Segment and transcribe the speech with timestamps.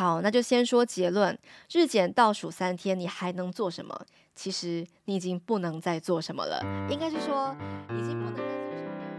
[0.00, 1.38] 好，那就先说结论。
[1.70, 4.06] 日检倒数三天，你还能做什么？
[4.34, 7.54] 其实你已经不能再做什么了，应该是说
[7.90, 9.10] 已经不能再做什么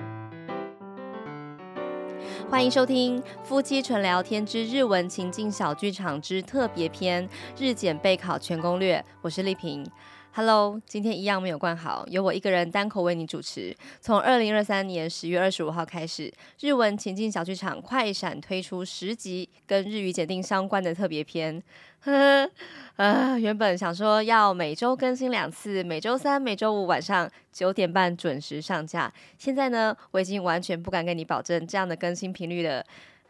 [2.39, 2.49] 了。
[2.49, 9.87] 欢迎收听夫妻纯聊天之日文情境小剧场之特别篇日检备考全攻略，我是丽萍。
[10.33, 13.75] Hello，今天一样没有关好，由我一个人单口为你主持。
[13.99, 21.61] 从二零二三年十月二十五号开始，日文情境小剧场快闪推出十集跟日语检定相关的特别篇。
[21.99, 22.51] 呵呵，
[22.95, 29.11] 呃，原本想说要每周更新两次，每周三、每周五晚上九点半准时上架。
[29.37, 32.81] 现在呢，我已经完全不敢跟你保证这样的更新频率了。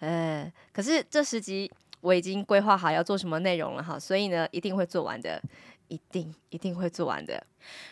[0.02, 1.70] 呃，可是这十集
[2.02, 5.41] 我已经规划好要做什么内容了哈，所以呢，一定会做完的。
[5.91, 7.45] 一定一定会做完的。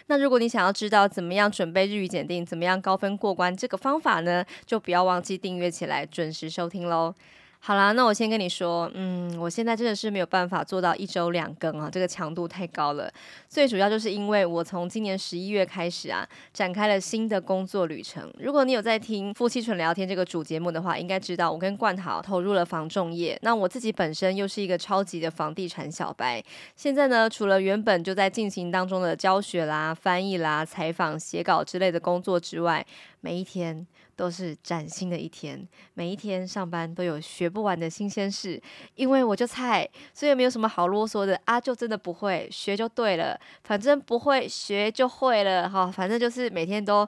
[0.07, 7.13] 那如果你想要知道怎么样准备日语检定，怎么样高分过关，这个方法呢，就不要忘记订阅起来，准时收听喽。
[7.61, 13.11] 好啦，那我先跟你说，嗯，我现在真的是没有办法做到一周两更啊，这个强度太高了。
[13.49, 18.33] 最主要就是因为我从今年十一月开始啊，展开了新的工作旅程。
[18.39, 23.37] 如果你有在听夫妻纯聊天这个主节目的话，应该知道我跟冠豪投入了房仲业。
[23.41, 26.41] 那我自己本身又是一个超级的房地产小白。
[26.77, 32.83] 现在呢，除了原本就在进行当中的教学啦、翻译啦、采访、写稿之类的工作之外，
[33.19, 33.85] 每一天。
[34.19, 38.61] 都是崭新的一天，每一天上班都有学不完的新鲜事。
[38.95, 47.07] 因为我就菜，所以没有什么好啰嗦的啊，就真的不会学就对了，反正不会学就会了哈，反正就是每天都。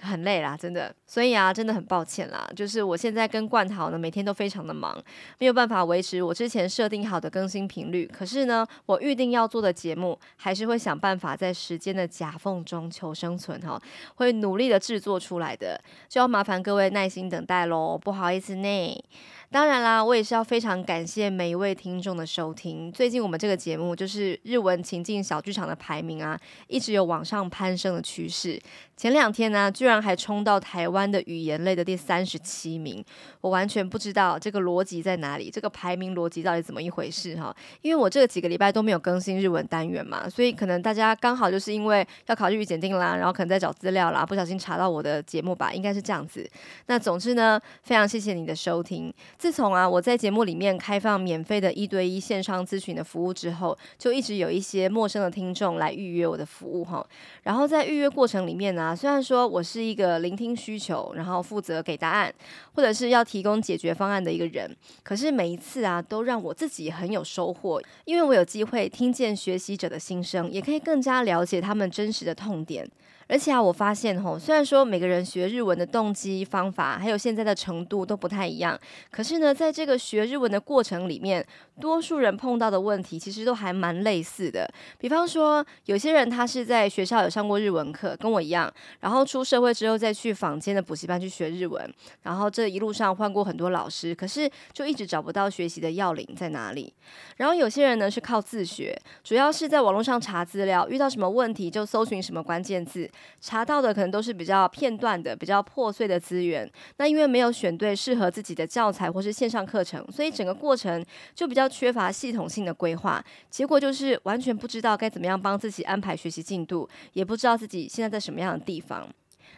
[0.00, 2.48] 很累啦，真的，所以啊，真的很抱歉啦。
[2.54, 4.96] 就是我现在跟冠豪呢，每天都非常的忙，
[5.38, 8.06] 没有办法维持我之前设定好的更新频率。
[8.06, 13.80] 可是呢，我预定要做的节目，还是会想办法在时间的夹缝中求生存哈，
[14.14, 19.04] 会努力的制作出来的，就要麻烦各位耐心等待喽，不好意思呢。
[19.52, 22.90] 当然啦，我也是要非常感谢每一位听众的收听。
[22.92, 28.60] 最近我们这个节目就是日文情境小剧场的排名啊，一直有往上攀升的趋势。
[28.96, 33.04] 前两天呢，居然还冲到台湾的语言类的第三十七名。
[33.40, 37.52] 我完全不知道这个逻辑在哪里，这个排名逻辑到底怎么一回事哈？
[37.82, 46.48] 因为我这几个礼拜都没有更新日文单元嘛，所以可能大家刚好就是因为要考日语检定啦，然后可能在找资料啦，不小心查到我的节目吧，应该是这样子。
[46.86, 49.12] 那总之呢，非常谢谢你的收听。
[49.40, 57.02] 自从啊，我在节目里面开放免费的一对一线上咨询的服务之后，就一直有一些陌生的听众来预约我的服务哈。
[57.44, 62.30] 然后在预约过程里面呢，虽然说我是一个聆听需求，然后负责给答案，
[62.74, 72.86] 或者是要提供解决方案的一个人，可是每一次啊，都让我自己很有收获，因为我有机会听见学习者的心声，也可以更加了解他们真实的痛点。
[73.30, 78.76] 而且啊，我发现吼，虽然说每个人学日文的动机、方法，还有现在的程度都不太一样，
[79.08, 81.46] 可是呢，在这个学日文的过程里面，
[81.80, 84.68] 多数人碰到的问题其实都还蛮类似的。
[84.98, 88.68] 比方说，有些人他是在学校有上过日文课，跟我一样，
[88.98, 91.88] 然后出社会之后再去坊间的补习班去学日文，
[92.24, 96.92] 然后这一路上换过很多老师，可是就一直找不到学习的要领在哪里。
[97.36, 103.08] 然后有些人呢是靠自学，主要是在网络上查资料，遇到什么问题就搜寻什么关键字。
[103.40, 106.70] 查到的可能都是比较片段的、比较破碎的资源。
[106.96, 111.04] 那因为没有选对适合自己的教材或是线上课程，所以整个过程
[111.34, 113.24] 就比较缺乏系统性的规划。
[113.48, 119.08] 结果就是完全不知道该怎么样帮自己安排学习进度，也不知道自己现在在什么样的地方。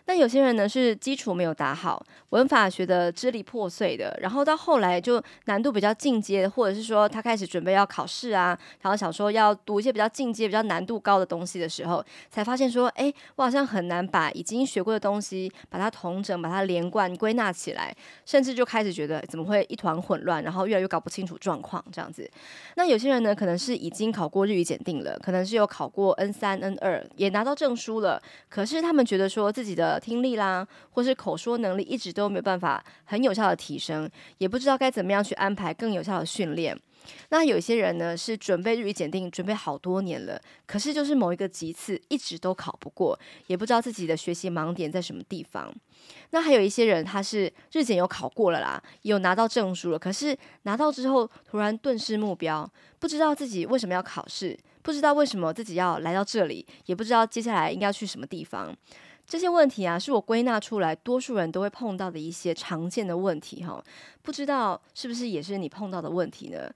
[0.06, 17.94] 那有些人呢是基础没有打好，文法学的支离破碎的，然后到后来就难度比较进阶，或者是说他开始准备要考试啊，然后想说要读一些比较进阶、比较难度高的东西的时候，才发现说，哎，我好像很难把已经学过的东西把它统整、把它连贯、归纳起来，
[18.26, 22.28] 甚至就开始觉得怎么会一团混乱，然后越来越搞不清楚状况这样子。
[22.74, 36.78] 那有些人呢，可能是已经考过日语检定了，可能是有考过 N 三、N 二，也拿到证书了，可是他们觉得说自己的听力啦，或是口说能力一直都没有办法很有效的提升，也不知道该怎么样去安排更有效的训练。
[37.30, 43.18] 那有些人呢是准备日语检定，准备好多年了，可是就是某一个级次一直都考不过，
[43.48, 45.74] 也不知道自己的学习盲点在什么地方。
[46.30, 58.72] 那还有一些人他是日检有考过了啦，有拿到证书了，可是拿到之后突然顿失目标，不知道自己为什么要考试，不知道为什么自己要来到这里，也不知道接下来应该要去什么地方。
[59.26, 63.82] 这些问题啊，是我归纳出来，多数人都会碰到的一些常见的问题哈，
[64.22, 66.70] 不知道是不是也是你碰到的问题呢？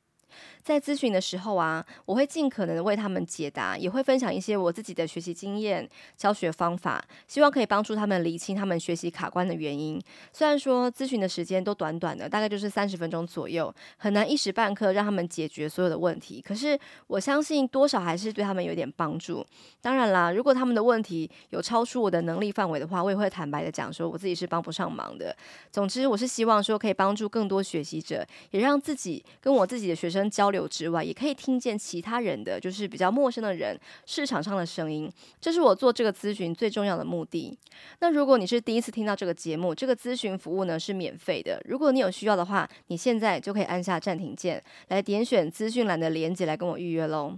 [0.67, 10.03] 在咨询的时候啊，我会尽可能的为他们解答，也会分享一些我自己的学习经验、教学方法，希望可以帮助他们理清他们学习卡关的原因。
[10.33, 16.43] 虽然说咨询的时间都短短的，大概就是三十分钟左右，很难一时半刻让他们解决所有的问题。
[16.45, 16.77] 可是
[17.07, 19.47] 我相信多少还是对他们有点帮助。
[19.81, 25.37] 当然啦，如果他们的问题有超出我的能力范围的话，我也会坦白的讲说，我自己是帮不上忙的。
[25.71, 35.11] 总之，我是希望说可以帮助更多学习者，也让自己跟我自己的学生交流之外，也可以听见其他人的，就是比较陌生的人市场上的声音。
[35.41, 37.59] 这是我做这个咨询最重要的目的。
[37.99, 41.61] 那如果你是第一次听到这个节目，这个咨询服务呢是免费的。
[41.65, 47.37] 如果你有需要的话，你现在就可以按下暂停键，来点选资讯栏的连接来跟我预约喽。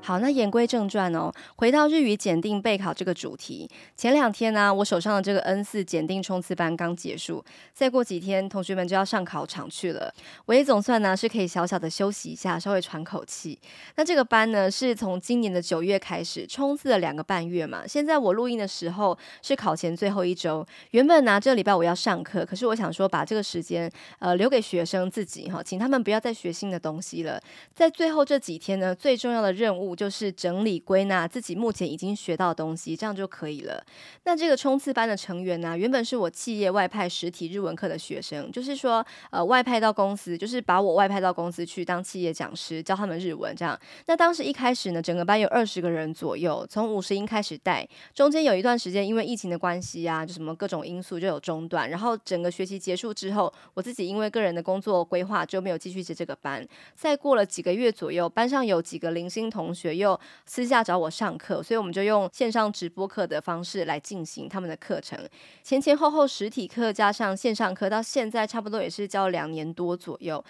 [0.00, 3.68] 好，那言归正传哦，回到日语检定备考这个主题。
[3.96, 10.14] 前两天呢、我手上的这个 N 四检定冲刺班刚结束，再过几天同学们就要上考场去了。
[10.44, 13.58] 我也总算呢是可以小小的休息一下，稍微喘口气。
[13.96, 17.84] 那这个班呢是从今年的九月开始冲刺了两个半月嘛。
[17.84, 23.90] 现在我录音的时候是考前最后一周，原本呢这礼拜我要上课，可是我想说把这个时间
[24.20, 27.42] 呃留给学生自己哈，请他们不要再学新的东西了。
[27.74, 29.85] 在最后这几天呢，最重要的任务。
[29.94, 33.84] 就是整理归纳自己目前已经学到的东西，这样就可以了。
[34.24, 43.78] 那这个冲刺班的成员呢，原本是我企业外派实体日文课的学生，就是说，呃，外派到公司，就是把我外派到公司去当企业讲师，教他们日文这样。
[44.06, 51.88] 那当时一开始呢，整个班有二十个人左右，从五十音开始带，中间有一段时间因为疫情的关系啊，就什么各种因素就有中断。
[51.90, 56.66] 然后整个学期结束之后，我自己因为个人的工作规划就没有继续接这个班。
[56.94, 59.94] 再过了几个月左右，班上有几个零星同学。
[59.96, 65.18] 又私下找我上课，所以我们就用线上直播课的方式来进行他们的课程。
[65.62, 70.42] 前前后后实体课加上线上课，到现在差不多也是教两年多左右。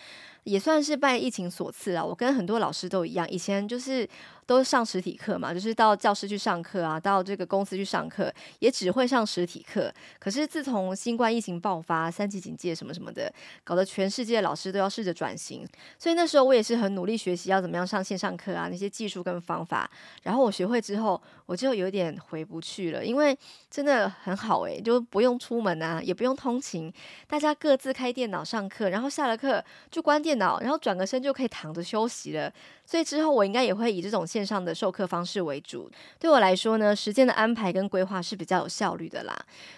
[0.46, 4.08] 也算是拜疫情所赐啊，我跟很多老师都一样，以前就是
[4.46, 9.92] 都上实体课嘛，就是到教室去上课啊，到这个公司去上课，也只会上实体课。
[10.20, 13.32] 可是自从新冠疫情爆发、三级警戒什么什么的，
[13.64, 15.66] 搞得全世界老师都要试着转型。
[15.98, 19.90] 所以那时候我也是很努力学习要怎么样上线上课啊，那些技术跟方法。
[20.22, 23.36] 然后我学会之后，我就有点回不去了，因为
[23.68, 26.92] 真的很好诶，就不用出门啊，也不用通勤，
[27.26, 32.52] 大家各自开电脑上课，然后下了课就关电脑，然后转个身就可以躺着休息了。
[32.84, 35.90] 所以之后我应该也会以这种线上的授课方式为主。
[36.20, 39.36] 对我来说呢，时间的安排跟规划是比较有效率的啦。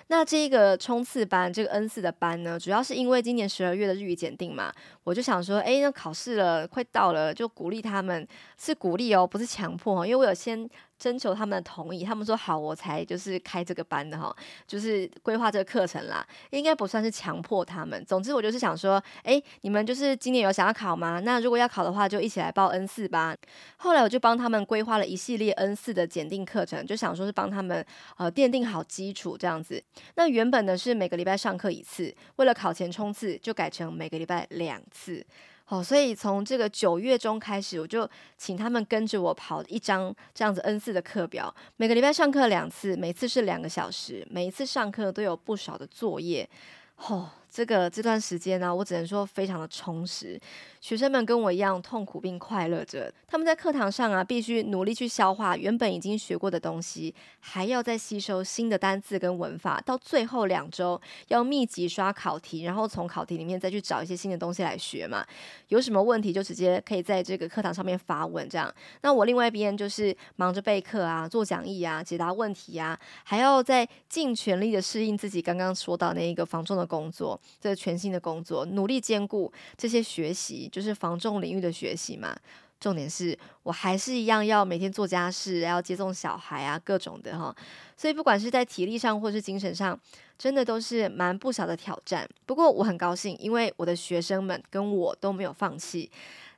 [0.08, 4.72] 那这个冲刺班，这个 N 四的班呢，主要是因为今年十二月的日语检定嘛，
[5.04, 8.26] 我就想说，哎，那考试了，快到了，就鼓励他们，
[8.58, 10.68] 是鼓励哦，不是强迫哦，因为我有先。
[10.98, 14.34] 征求他们的同意，他们说好，我才就是开这个班的哈，
[14.66, 18.04] 就是规划这个课程啦，应该不算是强迫他们。
[18.04, 21.20] 总之，我就是想说，哎，你们就是今年有想要考吗？
[21.20, 23.36] 那如果要考的话，就一起来报 N 四吧。
[23.76, 27.84] 后来我就帮他们规划了一系列 N 四的检定课程，就想说是帮他们
[28.16, 29.82] 呃奠定好基础这样子。
[30.16, 35.24] 那原本呢是每个礼拜上课一次，为了考前冲刺，就改成每个礼拜两次。
[35.68, 46.48] 哦，所以从这个九月中开始，我就请他们跟着我跑一张这样子 N 四的课表，每个礼拜上课两次，每次是两个小时，每一次上课都有不少的作业。
[46.96, 47.30] 哦。
[47.58, 50.40] 这个这段时间呢，我只能说非常的充实。
[50.80, 53.12] 学生们跟我一样痛苦并快乐着。
[53.26, 59.80] 他们在课堂上啊，必须努力去消化原本已经学过的东西，还要再吸收新的单字跟文法。
[59.80, 65.26] 到最后两周要密集刷考题，然后从考题里面再去找一些新的东西来学嘛。
[65.66, 68.72] 有什么问题就直接可以在这个课堂上面发问这样。
[69.02, 77.38] 那我另外一边就是忙着备课啊，做讲义啊，解答问题啊，还要再尽全力的适应自己刚刚说到那一个防重的工作。
[77.60, 82.36] 这全新的工作，努力兼顾这些学习，就是防重领域的学习嘛。
[82.80, 87.52] 重点是我还是一样要每天做家事，要接送小孩啊，各种的哈。
[87.96, 89.98] 所以不管是在体力上或是精神上，
[90.38, 92.28] 真的都是蛮不小的挑战。
[92.46, 96.08] 不过我很高兴，因为我的学生们跟我都没有放弃，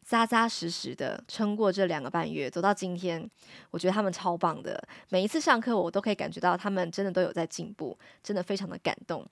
[0.05, 3.27] 扎扎实实的撑过这两个半月，走到今天，
[3.71, 4.79] 我觉得他们超棒的。
[5.09, 9.27] 每一次上课，我都可以感觉到他们真的都有在进步，真的非常的感动。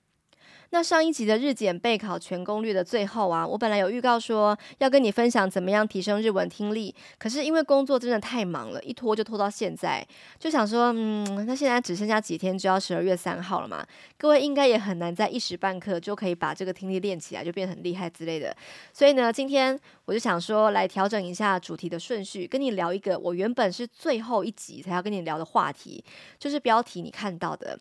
[0.71, 10.05] 那上一集的日检备考全攻略的最后啊，我本来有预告说要跟你分享怎么样提升日文听力，可是因为工作真的太忙了，一拖就拖到现在，
[10.37, 13.85] 就想说，嗯，那现在只剩下几天就要十二月三号了嘛，
[14.19, 18.53] 各位应该也很难在一时半刻就可以把这个听力练起来，就变得很厉害之类的。
[18.91, 26.03] 所以呢，今天我就想说来调整一下主题的顺序，跟你聊一个我原本是最后一集才要跟你聊的话题，
[26.37, 27.79] 就是标题你看到的。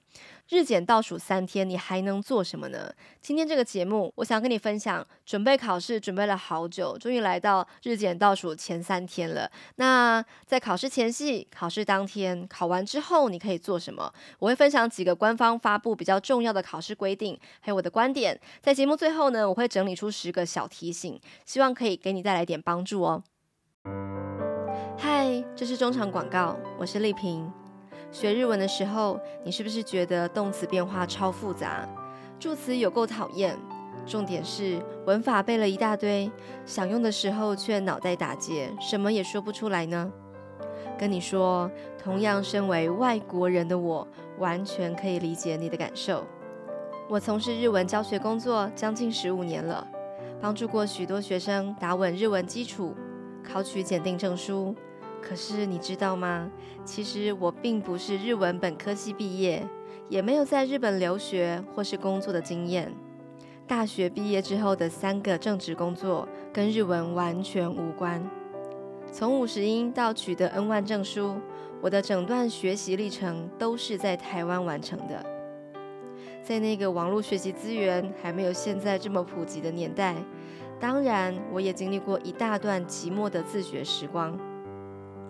[0.51, 2.91] 日检倒数三天，你还能做什么呢？
[3.21, 9.51] 今天这个节目，我想跟你分享，准备考试准备了好久，终于来到日检倒数前三天了。
[9.75, 14.11] 那在考试前夕、考试当天、考完之后，你可以做什么？
[14.39, 18.39] 我会分享几个官方发布比较重要的考试规定，还有我的观点。
[18.61, 23.23] 在节目最后呢，我会整理出十个小提醒，希望可以给你带来点帮助哦。
[24.99, 27.51] 嗨，这是中场广告，我是丽萍。
[28.13, 31.89] 学日文的时候，你是不是觉得动词变化超复杂，
[32.39, 33.59] 助词有够讨厌？
[34.07, 36.31] 重点是文法背了一大堆，
[36.67, 40.13] 想用的时候却脑袋打结，什么也说不出来呢？
[40.99, 44.07] 跟你说，同样身为外国人的我，
[44.39, 46.27] 完全可以理解你的感受。
[47.09, 49.87] 我从事日文教学工作将近十五年了，
[50.41, 52.95] 帮助过许多学生打稳日文基础，
[53.43, 54.75] 考取检定证书。
[55.23, 56.51] 可是你知道吗？
[56.85, 59.67] 其实我并不是日文本科系毕业，
[60.09, 62.93] 也没有在日本留学或是工作的经验。
[63.67, 68.23] 大学毕业之后的三个正职工作跟日文完全无关。
[69.11, 71.37] 从五十音到取得 N1 证书，
[71.81, 75.25] 我的整段学习历程都是在台湾完成的。
[76.43, 80.15] 在那个网络学习资源还没有现在这么普及的年代，
[80.79, 84.39] 当然我也经历过一大段寂寞的自学时光。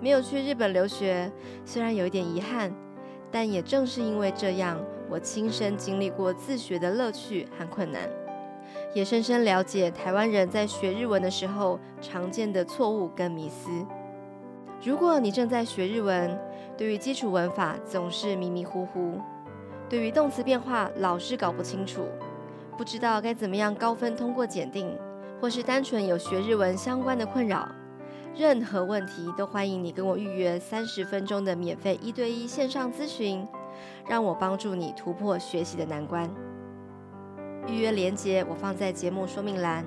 [0.00, 1.30] 没有去日本留学，
[1.64, 2.72] 虽然有一点遗憾，
[3.30, 8.08] 但也正是因为这样，我亲身经历过自学的乐趣和困难，
[8.94, 13.70] 也深深了解台湾人在学日文的时候常见的错误跟迷思。
[14.82, 16.38] 如果你正在学日文，
[16.76, 19.20] 对于基础文法总是迷迷糊糊，
[19.88, 22.02] 对于动词变化老是搞不清楚，
[22.76, 24.96] 不知道该怎么样高分通过检定，
[25.40, 27.68] 或是单纯有学日文相关的困扰。
[28.36, 33.44] 任何问题都欢迎你跟我预约三十分钟的免费一对一线上咨询，
[34.08, 36.30] 让我帮助你突破学习的难关。
[37.68, 39.84] 预约链接我放在节目说明栏，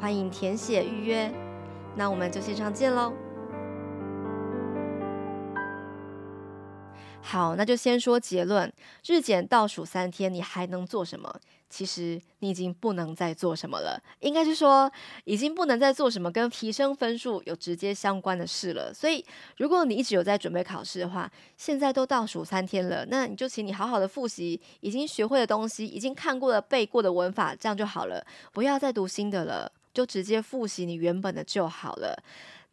[0.00, 1.32] 欢迎填写预约。
[1.96, 3.12] 那我们就线上见喽。
[7.20, 8.72] 好，那就先说结论。
[9.06, 11.40] 日检倒数三天，你还能做什么？
[11.72, 14.92] 其实你已经不能再做什么了，应该是说
[15.24, 18.92] 已经不能再做什么跟提升分数有直接相关的事了。
[18.92, 19.24] 所以，
[19.56, 32.22] 如果你一直有在准备考试的话，现在都倒数三天了，那你就请你好好的复习已经学会的东西，已经看过的背过的文法，这样就好了，不要再读新的了，就直接复习你原本的就好了。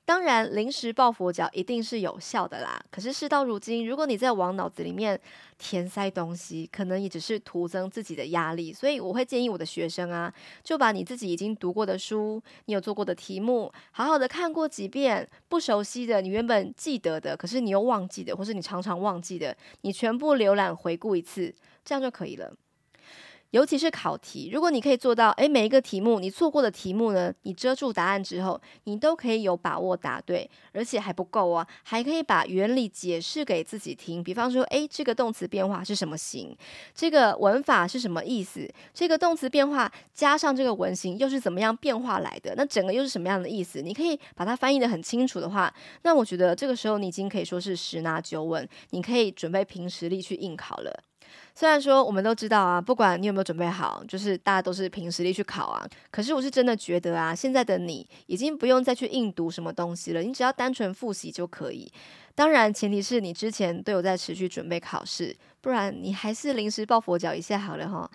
[0.10, 2.84] 当然，临时抱佛脚一定是有效的啦。
[2.90, 5.22] 可是事到如今，如果你再往脑子里面
[5.60, 8.74] 填塞东西，可能也只是徒增自己的压力。
[8.74, 15.30] 所以我会建议我的学生啊，就把你自己已经读过的书，你有做过的题目，好好的看过几遍。
[15.48, 21.54] 不熟悉的，你原本记得的，可是你又忘记的，或是你常常忘记的，你全部浏览回顾一次，
[21.86, 22.52] 这样就可以了。
[23.52, 34.24] 尤其是考题，如果你可以做到，诶，每一个题目你错过的题目呢，你遮住答案之后，你都可以有把握答对，而且还不够啊，还可以把原理解释给自己听。
[34.24, 36.56] 比方说，诶，这个动词变化是什么形？
[36.94, 38.72] 这个文法是什么意思？
[38.94, 42.54] 这个动词变化加上这个文型又是怎么样变化来的？
[42.56, 43.82] 那整个又是什么样的意思？
[43.82, 51.04] 你可以把它翻译得很清楚的话，那我觉得这个时候你已经可以说是十拿九稳，你可以准备凭实力去应考了。
[51.56, 55.86] 虽然说我们都知道啊，不管你有没有准备好，就是大家都是凭实力去考啊。
[56.10, 61.92] 可是我是真的觉得啊，现在的你已经不用再去硬读什么东西了，你只要单纯复习就可以。
[62.36, 68.10] 当然，前提是你之前都有在持续准备考试，不然你还是临时抱佛脚一下好了哈。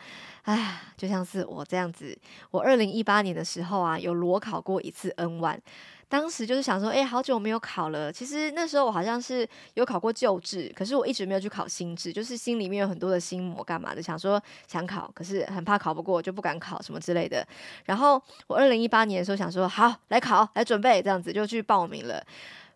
[0.45, 2.17] 哎，就像是我这样子，
[2.51, 5.59] 我二零一八年的时候啊，有裸考过一次 N1。
[6.09, 8.13] 当时就是想说，哎，好久没有考了。
[8.13, 14.03] 其实那时候我好像是有考过旧制，可是我一直没有去考新制，就是心里面有很多的心魔，干嘛的？
[14.03, 17.47] 想说想考，可是很怕考不过，就不敢考什么之类的。
[17.85, 22.23] 然后我二零一八年的时候想说，好，来考，来准备，这样子就去报名了。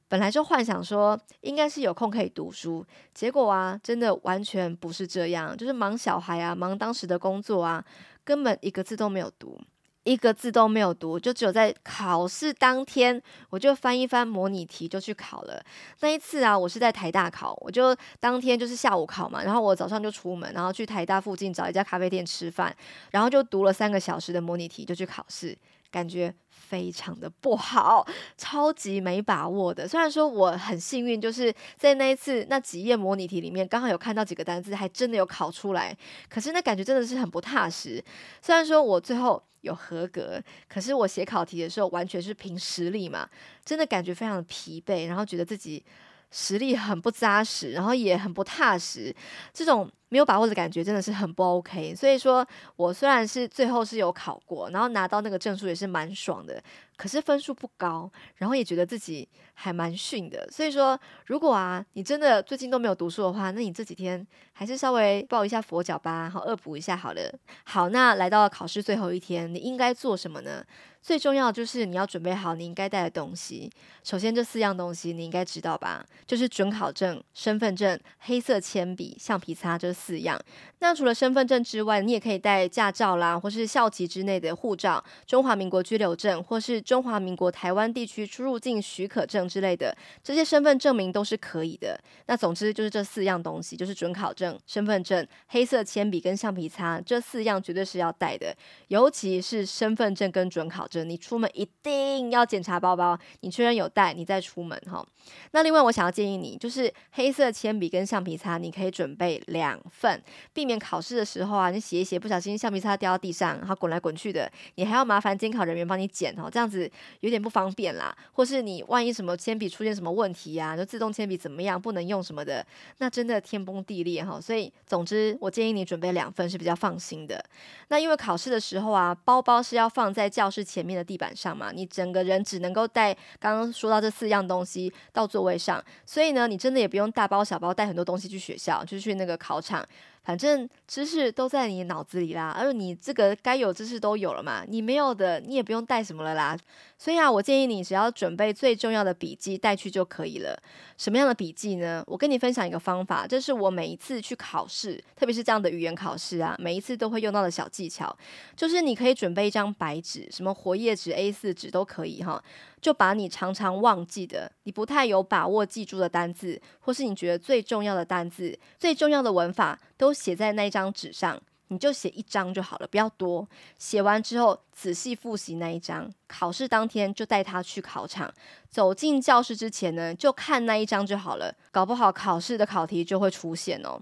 [0.09, 2.83] 本来就幻想说应该是有空可以读书，
[3.13, 7.85] 结果啊，真的完全不是这样，就是忙小孩啊，忙当时的工作啊，
[8.25, 9.61] 根本一个字都没有读。
[10.09, 15.62] 一个字都没有读，就只有在考试当天，我就翻一翻模拟题就去考了。
[16.00, 22.75] 那一次啊，我是在台大考，我就当天就是下午考嘛，然后我早上就出门，然后去台大附近找一家咖啡店吃饭，
[23.11, 25.55] 然后就读了三个小时的模拟题就去考试，
[25.91, 26.35] 感觉
[26.69, 28.07] 非常的不好，
[28.37, 29.89] 超级没把握的。
[29.89, 35.97] 虽然说我很幸运，就是在那一次那几页模拟题里面，刚好有看到几个单字，还真的有考出来。
[36.29, 38.05] 可是那感觉真的是很不踏实。
[38.43, 43.27] 虽然说我最后有合格，可是我写考题的时候完全是凭实力嘛，
[43.65, 45.83] 真的感觉非常的疲惫，然后觉得自己
[46.31, 49.15] 实力很不扎实，然后也很不踏实，
[49.55, 49.91] 这种。
[50.09, 52.47] 没有把握的感觉真的是很不 OK，所以说
[52.77, 56.62] 我虽然是最后是有考过，然后拿到那个证书也是蛮爽的，
[56.97, 60.49] 可是分数不高，然后也觉得自己还蛮逊的。
[60.50, 67.33] 所以说，如果啊你真的最近都没有读书的话，那你这几天还是稍微抱一下佛脚吧，好恶补一下好了。
[67.65, 70.65] 好，那来到了考试最后一天，你应该做什么呢？
[71.00, 73.71] 最重要就是你要准备好你应该带的东西。
[74.03, 76.05] 首先这四样东西你应该知道吧？
[76.27, 80.40] 就是准考证、身份证、黑色铅笔、橡皮擦，这四样。
[80.81, 92.00] 那除了身份证之外，你也可以带驾照啦，或是校籍之内的护照、中华民国居留证，或是中华民国台湾地区出入境许可证之类的，这些身份证明都是可以的。
[92.26, 98.55] 那总之就是这四样东西，就是准考证、身份证、黑色铅笔跟橡皮擦，这四样绝对是要带的。
[98.87, 105.05] 尤其是身份证跟准考证，你出门一定要检查包包，你确认有带，你再出门哈。
[105.50, 116.90] 那另外我想要建议你，就是黑色铅笔跟橡皮擦，你可以准备两份，避免考试的时候啊，你写一写不小心橡皮擦掉到地上，然后滚来滚去的，你还要麻烦监考人员帮你捡哦，这样子
[117.21, 118.16] 有点不方便啦。
[118.33, 122.64] 或是你万一什么铅笔出现什么问题呀、啊，就自动铅笔怎么样不能用什么的，
[122.99, 124.40] 那真的天崩地裂哈。
[124.40, 127.45] 所以总之，我建议你准备两份是比较放心的。
[127.88, 139.89] 那因为考试的时候啊，包包是要放在教室前面的地板上嘛，你整个人只能够带刚刚说到这四样东西到座位上，所以呢，你真的也不用大包小包带很多东西去学校，就去那个考场场。
[140.29, 146.55] 反正知识都在你脑子里啦，而你这个该有知识都有了嘛，你没有的你也不用带什么了啦。
[146.99, 150.63] 所以啊，我建议你只要准备最重要的笔记带去就可以了。
[150.99, 152.05] 什么样的笔记呢？
[152.07, 158.15] 我跟你分享一个方法，这是我每一次去考试，特别是这样的语言考试啊，每一次都会用到的小技巧，
[158.55, 162.45] 就是你可以准备一张白纸，什么活页纸、A4 纸都可以哈。
[162.81, 171.38] 就把你常常忘记的、你不太有把握记住的单字，或是你觉得最重要的单字、最重要的文法，都写在那一张纸上。
[171.71, 173.47] 你就写一张就好了，不要多。
[173.78, 176.11] 写完之后，仔细复习那一张。
[176.26, 178.33] 考试当天就带他去考场。
[178.71, 181.55] 走进教室之前呢，就看那一张就好了。
[181.71, 184.00] 搞不好考试的考题就会出现哦。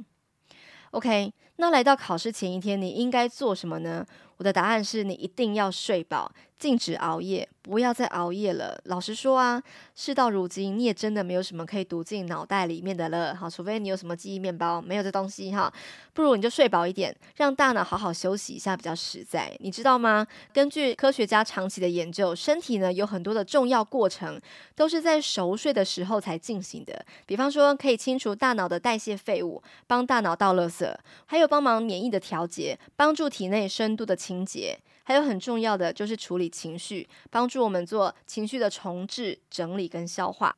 [0.92, 4.06] OK，那来到考试前一天，你应该做什么呢？
[4.36, 8.80] 我的答案是你一定要睡饱，禁止熬夜，不要再熬夜了。
[8.84, 9.62] 老实说啊，
[9.94, 13.34] 事到如今，你也真的没有什么可以读进脑袋里面的了。
[13.34, 15.70] 好，除非你有什么记忆面包，没有这东西哈。
[16.14, 19.54] 不如你就睡饱一点，让大脑好好休息一下比较实在。
[19.60, 20.26] 你知道吗？
[20.54, 24.40] 根据科学家长期的研究，身体呢有很多的重要过程
[24.74, 27.04] 都是在熟睡的时候才进行的。
[27.26, 30.90] 比方说，可以清除大脑的代谢废物，帮大脑倒垃圾，
[31.26, 40.56] 还有帮忙免疫的调节，帮助体内深度的清洁，还有很重要的就是处理情绪，帮助我们做情绪的重置、整理跟消化。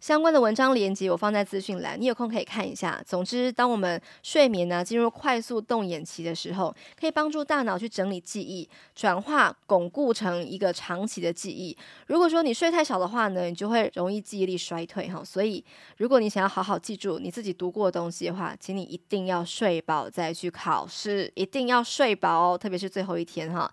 [0.00, 3.02] 相关的文章连结我放在资讯栏，你有空可以看一下。
[3.06, 11.74] 总之，当我们睡眠呢进入快速动眼期的时候，可以帮助大脑去整理记忆，转化巩固成一个长期的记忆。
[12.08, 15.24] 如果说你睡太少的话呢，你就会容易记忆力衰退哈。
[15.24, 15.64] 所以，
[15.96, 23.72] 如果你想要好好记住你自己读过的东西的话，请你一定要睡饱再去考试，一定要睡饱哦，特别是最后一天哈。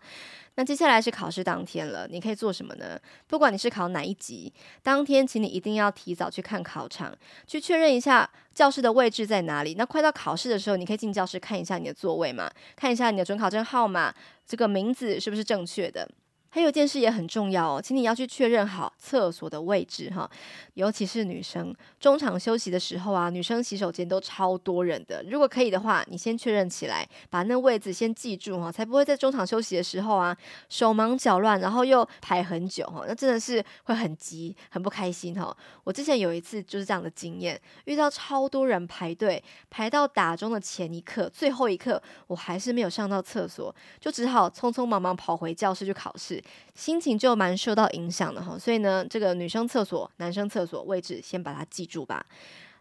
[0.56, 3.00] 那接下来是考试当天了，你可以做什么呢？
[3.26, 4.52] 不管你是考哪一级，
[4.84, 7.14] 当天请你一定要要提早去看考场，
[7.48, 9.76] 去确认一下教室的位置在哪里。
[9.78, 14.14] 那快到考试的时候，你可以进教室看一下你的座位嘛，看一下你的准考证号码，
[14.46, 16.08] 这个名字是不是正确的。
[16.54, 20.30] 还有一件事也很重要哦，请你要去确认好厕所的位置哈，
[20.74, 25.24] 尤其是女生，中场休息的时候啊，女生洗手间都超多人的。
[25.30, 30.36] 如果可以的话，你先确认起来，把那位置先记住哈，才不会在中场休息的时候啊，
[30.68, 35.56] 手忙脚乱，然后又排很久哈，那真的是会很急，很不开心哈。
[35.86, 46.41] 我之前有一次就是这样的经验，遇到超多人排队，排到打钟的前一刻，最后一刻，我还是没有上到厕所，就只好匆匆忙忙跑回教室去考试。
[46.76, 52.26] 心情就蛮受到影响的哈，所以呢，这个女生厕所、男生厕所位置先把它记住吧。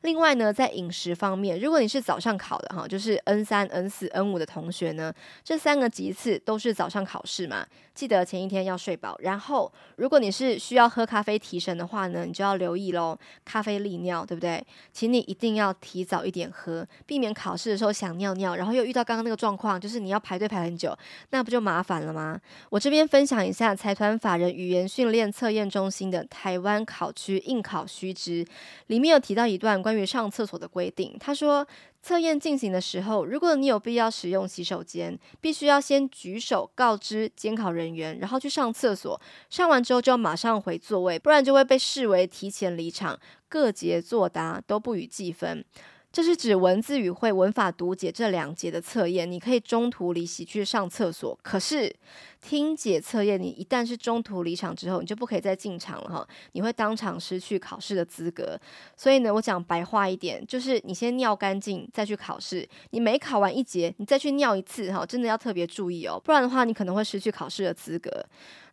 [0.02, 5.12] 另外呢，在饮食方面，如果你是早上考的哈，就是 N 三、N 四、N 五的同学呢，
[5.44, 9.14] 这三个级次都是早上考试嘛，记得前一天要睡饱。
[9.20, 14.64] 然后，如果你是需要喝咖啡提神的话呢，你就要留意喽，咖啡利尿，对不对？
[14.90, 20.96] 请你一定要提早一点喝，避免考试的时候想尿尿，然后又遇到刚刚那个状况，就是你要排队排很久，
[21.28, 22.40] 那不就麻烦了吗？
[22.70, 28.46] 我这边分享一下财团法人语言训练测验中心的台湾考区应考须知，
[28.86, 29.89] 里面有提到一段关。
[29.90, 31.66] 关于上厕所的规定，他说，
[32.00, 45.64] 测验进行的时候，如果你有必要使用洗手间，必须要先举手告知监考人员，然后去上厕所，上完之后就要马上回座位，不然就会被视为提前离场，各节作答都不予计分。
[46.12, 51.38] 这是指文字语汇、文法读解这两节的测验，你可以中途离席去上厕所。
[51.40, 51.94] 可是
[52.40, 58.58] 听解测验，你一旦是中途离场之后，你就不可以再进场了哈，你会当场失去考试的资格。
[58.96, 62.68] 所以呢，我讲白话一点，就是你先尿干净再去考试。
[62.90, 68.10] 你每考完一节，你再去尿一次哈，真的要特别注意哦，不然的话，你可能会失去考试的资格。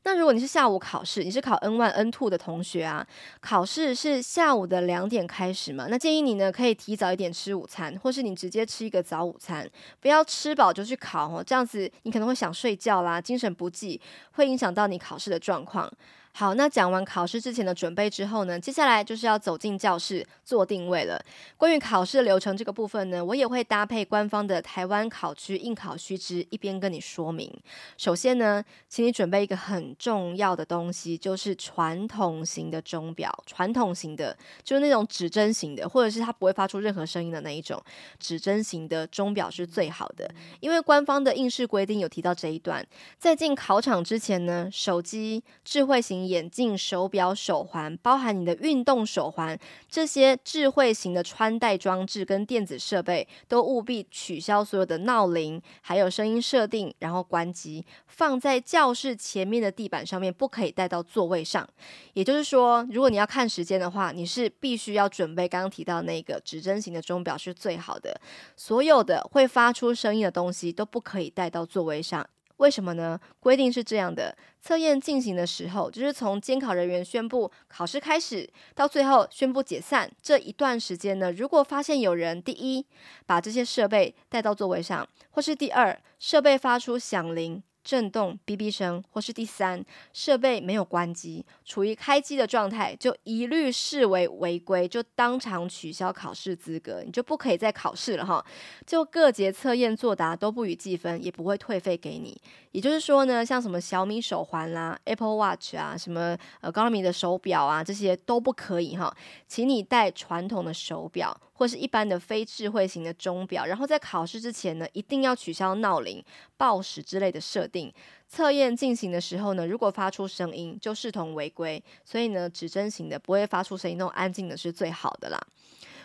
[0.04, 3.06] 那如果你是下午考试，你是考 N one N two 的同学啊，
[3.42, 5.88] 考试是下午的两点开始嘛？
[5.90, 14.00] 那建议你呢，可以提早一点吃午餐，或是你直接吃一个早午餐，不要吃饱就去考哦，这样子你可能会想睡觉啦，精神不济，
[14.32, 15.92] 会影响到你考试的状况。
[16.40, 21.20] 好，那讲完考试之前的准备之后呢，接下来就是要走进教室做定位了。
[21.58, 27.52] 关于考试流程这个部分呢，我也会搭配官方的台湾考区应考须知，一边跟你说明。
[27.98, 33.36] 首先呢，请你准备一个很重要的东西，就是传统型的钟表。
[33.48, 37.82] 传统型的，就是那种指针型的，或者是它不会发出任何声音的那一种
[38.20, 40.30] 指针型的钟表是最好的。
[40.60, 42.86] 因为官方的应试规定有提到这一段，
[43.18, 46.27] 在进考场之前呢，手机、智慧型。
[46.28, 49.58] 眼镜、手表、手环，包含你的运动手环，
[49.90, 61.68] 这些智慧型的穿戴装置跟电子设备，都务必取消所有的闹铃，还有声音设定，然后关机，放在教室前面的地板上面，不可以带到座位上。
[62.14, 68.20] 也就是说，如果你要看时间的话，你是必须要准备刚刚提到那个指针型的钟表是最好的。
[68.56, 72.28] 所有的会发出声音的东西都不可以带到座位上。
[72.58, 73.20] 为什么呢？
[73.40, 82.86] 规定是这样的：测验进行的时候，就是从监考人员宣布考试开始到最后宣布解散这一段时间呢，如果发现有人第一
[83.26, 87.62] 把这些设备带到座位上，或是第二设备发出响铃。
[87.88, 98.46] 震动、哔哔声，或是第三，设备没有关机，处于开机的状态，就一律视为违规，就当场取消考试资格，你就不可以再考试了哈。
[98.86, 102.38] 就各节测验作答都不予计分，也不会退费给你。
[102.74, 109.16] 也就是说呢，像什么小米手环啦、Apple Watch 啊、什么呃 Garmin 的手表啊，这些都不可以哈。
[109.48, 111.40] 请你带传统的手表。
[111.58, 116.24] 或是一般的非智慧型的钟表，然后在考试之前呢，一定要取消闹铃、
[116.56, 117.92] 报时之类的设定。
[118.30, 121.84] 测验进行的时候呢，如果发出声音，就视同违规。
[122.06, 125.40] 所以呢，指针型的不会发出声音，那种安静的是最好的啦。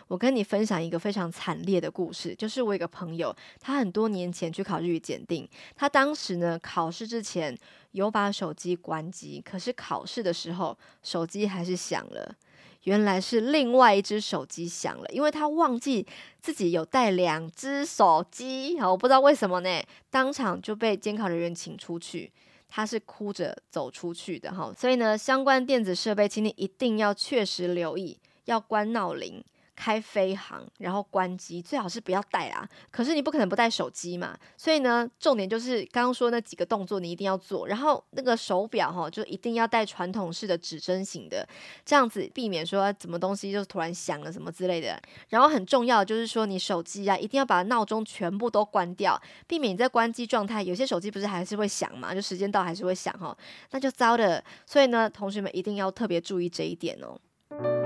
[0.08, 7.56] 我跟你分享一个非常惨烈的故事，就是我一个朋友，他很多年前去考日语检定，他当时呢，考试之前
[7.92, 12.34] 有把手机关机，可是考试的时候手机还是响了。
[12.84, 16.06] 原来是另外一只手机响了，因为他忘记
[16.40, 22.32] 自己有带两只手机，好，我不知道为什么呢，当场就被监考人员请出去，
[22.68, 29.44] 他是哭着走出去的哈，所以呢，相关电子设备，请你一定要确实留意，要关闹铃。
[29.82, 32.64] 开飞航，然后关机，最好是不要带啊。
[32.92, 37.66] 可是你不可能不带手机嘛，所以呢，重点就是刚刚说那几个动作你一定要做。
[37.66, 41.44] 然后那个手表哈，就一定要带传统式的指针型的，
[41.84, 44.96] 这样子避免说什么东西就突然响了什么之类的。
[45.30, 50.62] 然后很重要的就是说，你手机啊一定要把闹钟全部都关掉，避免你在关机状态。
[50.62, 53.36] 有些手机不是还是会响嘛，就时间到还是会响哈，
[53.72, 54.44] 那就糟的。
[54.64, 57.81] 所以呢，同学们一定要特别注意这一点哦。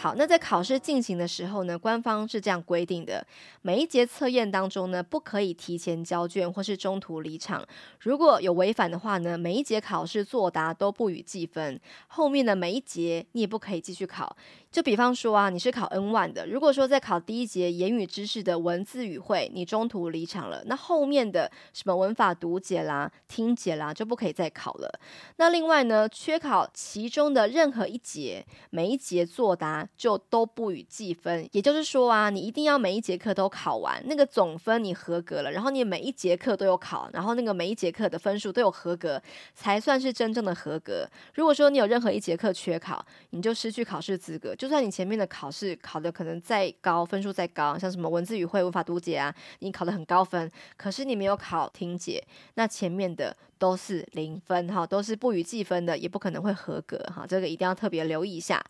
[0.00, 3.26] 好，那在考试进行的时候呢，官方是这样规定的：
[3.62, 7.66] 每一节测验当中呢，不可以提前交卷或是中途离场。
[7.98, 11.80] 如果有违反的话呢，每一节考试作答都不予计分。
[12.06, 14.36] 后面的每一节你也不可以继续考。
[14.70, 25.00] 就比方说啊，你是考 N one 的，如果说在考第一节言语知识的文字语汇，你中途离场了，那后面的什么文法读解啦、听解啦，就不可以再考了。
[25.36, 31.48] 那另外呢，缺考其中的任何一节，每一节作答就都不予计分。
[31.52, 39.20] 也就是说啊，你一定要每一节课都考完，那个总分你合格了，然后你每一节课都有考，然后那个每一节课的分数都有合格，
[39.54, 41.08] 才算是真正的合格。
[41.34, 44.54] 如果说你有任何一节课缺考，你就失去考试资格。
[44.58, 52.22] 就算你前面的考试考的可能再高，分数再高，像什么文字语汇、无法读解啊，你考的很高分，可是你没有考听解，
[52.54, 58.64] 那前面的都是零分哈，都是不予计分的，也不可能会合格哈，这个一定要特别留意一下。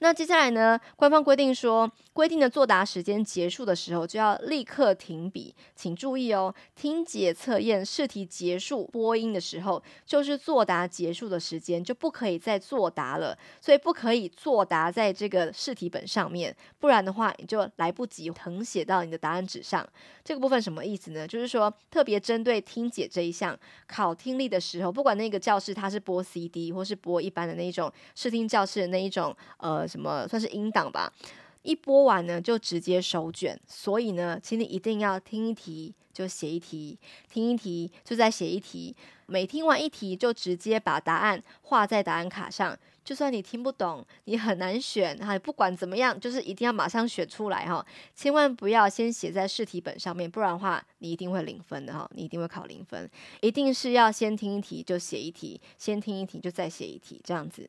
[0.00, 19.88] 那接下来呢，官方规定说，规定的作答时间结束的时候就要立刻停笔，请注意哦，听解测验试题结束播音的时候，就是作答结束的时间，就不可以再作答了，所以不可以作答在这个试题本上面，不然的话你就来不及誊写到你的答案纸上。
[20.24, 21.28] 这个部分什么意思呢？
[21.28, 24.31] 就是说特别针对听解这一项考听。
[24.32, 31.12] 听力的时候，不管那个教室它是播 CD 或是播一般的那一种视听教室的那一种呃什么算是音档吧，
[31.60, 33.60] 一播完呢就直接手卷。
[33.66, 36.98] 所以呢，请你一定要听一题就写一题，
[37.30, 42.74] 听一题就再写一题，每听完一题就直接把答案画在答案卡上。
[43.04, 47.84] 就算你听不懂，你很难选哈，不管怎么样，就是一定要马上选出来哈，
[48.14, 53.10] 千万不要先写在试题本上面，不然的话你一定会零分的哈，你一定会考零分，
[53.40, 57.68] 一定是要先听一题就写一题，先听一题就再写一题，这样子。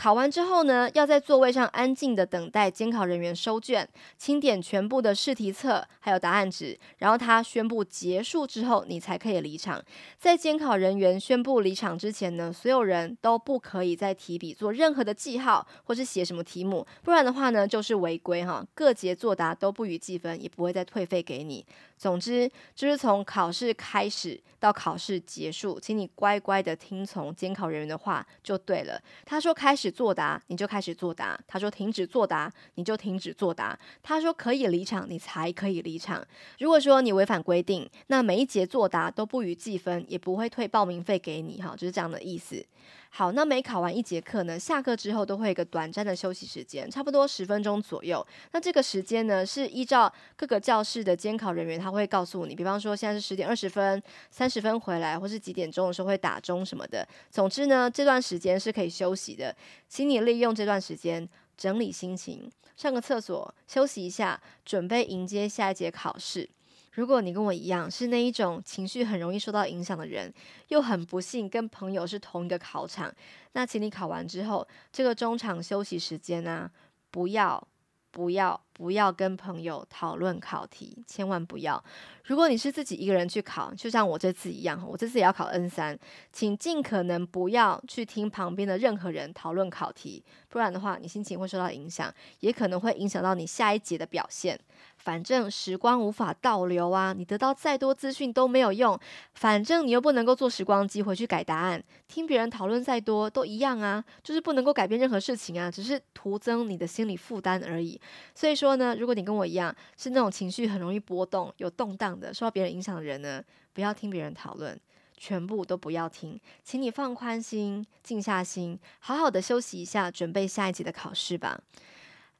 [0.00, 3.86] 考完之后呢，要在座位上安静的等待监考人员收卷、
[4.16, 9.84] 清点全部的试题册还有答案纸，然后他宣布结束之后，你才可以离场。
[10.18, 18.66] 在监考人员宣布离场之前呢，所有人都不可以再提笔做任何的记号或是写什么题目，不然的话呢，就是违规哈。
[18.72, 21.62] 各节作答都不予计分，也不会再退费给你。
[21.98, 28.98] 总之，就是从考试开始到考试结束，请你乖乖的听从监考人员的话就对了。
[29.26, 36.24] 他说开始作答，你就开始作答；他说停止作答，你就停止作答；他说可以离场，你才可以离场。
[36.58, 42.64] 如果说你违反规定，那每一节作答都不予计分，也不会退报名费给你，哈，就是这样的意思。
[43.12, 48.24] 好，那每考完一节课呢，下课之后都会有一个短暂的休息时间，差不多十分钟左右。
[48.52, 57.06] 那这个时间呢，是依照各个教室的监考人员，他会告诉你，比方说现在是十点二十分，三十分回来，或是几点钟的时候会打钟什么的。
[57.30, 59.54] 总之呢，这段时间是可以休息的，
[59.88, 66.48] 请你利用这段时间整理心情，上个厕所，休息一下，准备迎接下一节考试。
[66.92, 70.32] 如果你跟我一样是那一种情绪很容易受到影响的人，
[70.68, 73.12] 又很不幸跟朋友是同一个考场，
[73.52, 76.70] 那请你考完之后，这个中场休息时间呢、啊，
[77.10, 77.66] 不要。
[78.12, 81.80] 不要不要跟朋友讨论考题，千万不要。
[82.24, 85.96] 如果你是自己一个人去考，就像我这次一样，我这次也要考 N 三，
[86.32, 94.58] 请尽可能不要去听旁边的任何人讨论考题，不然的话，你心情会受到影响，也可能会影响到你下一节的表现。
[95.02, 98.98] 反正时光无法倒流啊，你得到再多资讯都没有用，
[99.32, 107.98] 反正你又不能够坐时光机回去改答案，听别人讨论再多都一样啊，就是不能够改变任何事情啊，只是徒增你的心理负担而已。
[108.34, 114.78] 所以说呢，如果你跟我一样是那种情绪很容易波动、有动荡的、受到别人影响的人呢，不要听别人讨论，
[115.16, 121.58] 全部都不要听，请你放宽心、静下心，好好的休息一下，准备下一集的考试吧。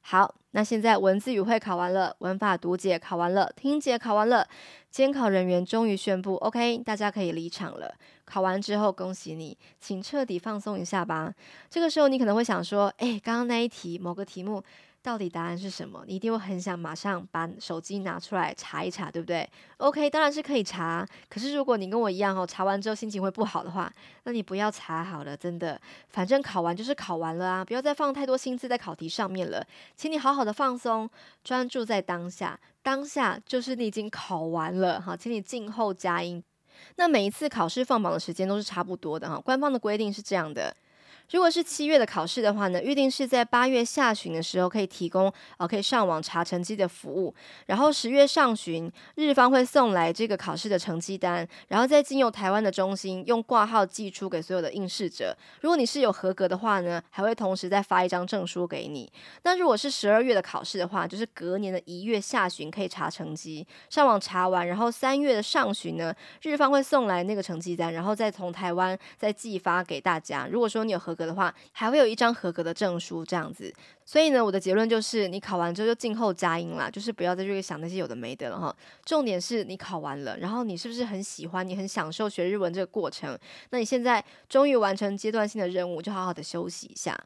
[0.01, 4.47] 好，那现在文字语汇考完了，文法读解考完了，听解考完了，
[4.89, 7.93] 监考人员终于宣布，OK，大家可以离场了。
[8.25, 11.33] 考完之后，恭喜你，请彻底放松一下吧。
[11.69, 14.63] 这个时候，你可能会想说，哎，刚刚那一题某个题目。
[15.03, 16.03] 到底答案是什么？
[16.05, 21.07] 你一定会很想马上把手机拿出来查一查，对不对？OK，当然是可以查。
[21.27, 23.91] 可是如果你跟我一样哦，查完之后心情会不好的话，
[24.25, 25.79] 那你不要查好了，真的。
[26.09, 29.65] 反正考完就是考完了啊，不要再放太多心思在考题上面了。
[29.95, 31.09] 请你好好的放松，
[31.43, 32.59] 专注在当下。
[32.83, 36.43] 当下就是你已经考完了，好，请你静候佳音。
[36.95, 40.75] 那每一次考试放榜的时间都是差不多的哈，官方的规定是这样的。
[41.31, 47.33] 如果是七月的考试的话呢，预定是在八月下旬的时候可以提供，呃，可以上网查成绩的服务。
[47.67, 55.33] 然后十月上旬，日方会送来这个考试的成绩单，然后再经由台湾的中心用挂号寄出给所有的应试者。
[55.61, 59.09] 如果你是有合格的话呢，还会同时再发一张证书给你。
[59.43, 70.45] 那如果是十二月的考试的话，就是隔年的一月下旬可以查成绩，上网查完，然后三月的上旬呢，日方会送来那个成绩单，然后再从台湾再寄发给大家。
[70.51, 71.20] 如果说你有合格。
[71.25, 73.73] 的话，还会有一张合格的证书这样子。
[74.05, 78.75] 所以呢，我的结论就是，你考完之后就静候佳音啦，就是不要再去想那些有的没的了哈。
[79.05, 83.37] 重点是你考完了，然后你是不是很喜欢，你很享受学日文这个过程？
[83.69, 87.17] 那你现在终于完成阶段性的任务，就好好的休息一下。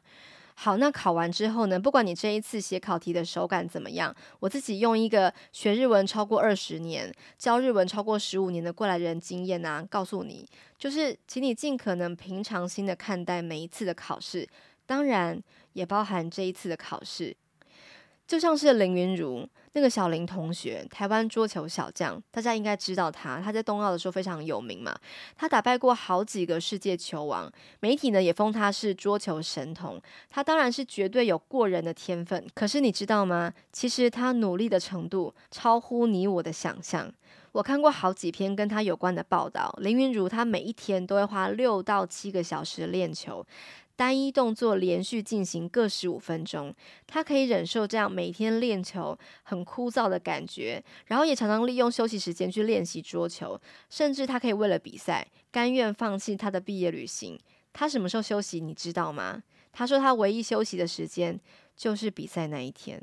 [0.58, 14.48] 好，那考完之后呢，不管你这一次写考题的手感怎么样，我自己用一个学日文超过二十年、教日文超过十五年的过来人经验啊，告诉你，就是请你尽可能平常心的看待每一次的考试，
[14.86, 15.38] 当然
[15.74, 17.36] 也包含这一次的考试。
[18.26, 23.40] 就像是林云如那个小林同学，台湾桌球小将，大家应该知道他。
[23.40, 24.96] 他在冬奥的时候非常有名嘛，
[25.36, 30.00] 他打败过好几个世界球王，媒体呢也封他是桌球神童。
[30.30, 33.52] 他当然是绝对有过人的天分，可是你知道吗？
[33.70, 37.12] 其实他努力的程度超乎你我的想象。
[37.52, 43.46] 我看过好几篇跟他有关的报道，林云如他每一天都会花六到七个小时练球。
[43.96, 46.74] 单一动作连续进行各十五分钟，
[47.06, 57.38] 他可以忍受这样每天练球很枯燥的感觉，然后也常常利用休息时间去练习桌球，甚至他可以为了比赛甘愿放弃他的毕业旅行。
[57.72, 59.42] 他什么时候休息，你知道吗？
[59.72, 61.38] 他说他唯一休息的时间
[61.74, 63.02] 就是比赛那一天，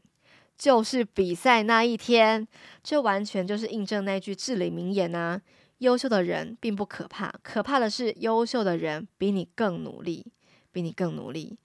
[0.57, 2.47] 就是比赛那一天。
[2.83, 5.41] 这完全就是印证那句至理名言啊：
[5.79, 10.25] 优秀的人并不可怕，可怕的是优秀的人比你更努力。
[10.73, 11.57] 比你更努力，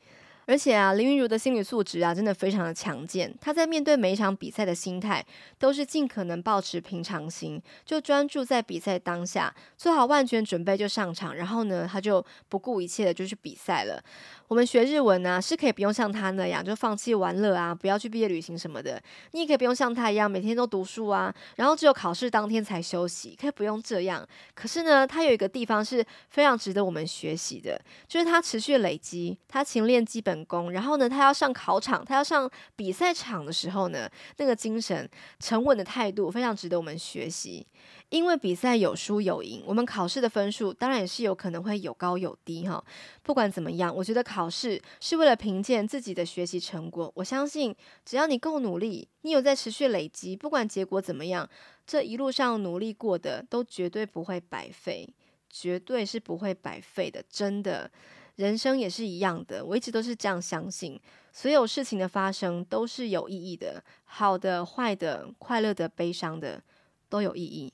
[0.49, 3.31] 而且啊，林云如的心理素质啊，真的非常的强健。
[3.39, 5.23] 他在面对每一场比赛的心态，
[5.59, 11.35] 都是尽可能保持平常心，就专注在比赛当下，做好万全准备就上场。
[11.35, 14.03] 然后呢，他就不顾一切的就去比赛了。
[14.49, 18.99] 我们学日文呢、是可以不用像他那样就放弃玩乐啊，不要去毕业旅行什么的。
[19.33, 24.27] 你也可以不用像他一样每天都读书啊，然后只有考试当天才休息，可以不用这样。
[24.55, 37.67] 可是呢，他有一个地方是非常值得我们学习的，就是他持续累积，他勤练基本功，然后呢，他要上考场，他要上比赛场的时候呢，那个精神沉稳的态度非常值得我们学习。
[38.11, 42.83] 因为比赛有输有赢，我们考试的分数当然也是有可能会有高有低哈。
[43.23, 47.13] 不管怎么样，我觉得考试是为了评鉴自己的学习成果。
[47.15, 47.75] 我相信，
[48.07, 51.47] 只要你够努力，你有在持续累积，不管结果怎么样，
[51.87, 55.07] 这一路上努力过的都绝对不会白费，
[55.51, 57.23] 绝对是不会白费的。
[57.29, 57.91] 真的，
[58.39, 60.99] 人生也是一样的，我一直都是这样相信，
[61.33, 66.63] 所有事情的发生都是有意义的，好的、坏的、快乐的、悲伤的，
[67.09, 67.73] 都有意义。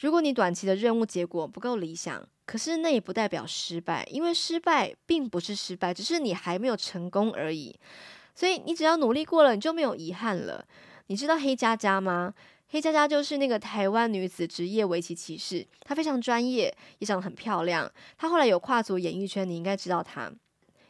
[0.00, 7.78] 如果你短期的任务结果不够理想，可是那也不代表失败，因为失败并不是失败，只是你还没有成功而已。
[8.34, 10.66] 所以你只要努力过了，你就没有遗憾了。
[11.10, 12.32] 你知道黑佳佳吗？
[12.68, 17.90] 黑佳佳就是那个台湾女子职业围棋棋士，她非常专业，也长得很漂亮。
[18.16, 20.30] 她后来有跨足演艺圈，你应该知道她。